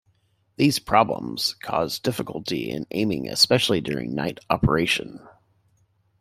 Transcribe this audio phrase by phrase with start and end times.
[0.55, 5.19] These problems caused difficulty in aiming especially during night operation.